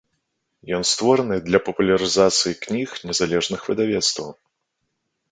Ён 0.75 0.83
створаны 0.91 1.35
для 1.49 1.59
папулярызацыі 1.67 2.55
кніг 2.63 2.95
незалежных 3.09 3.61
выдавецтваў. 3.73 4.29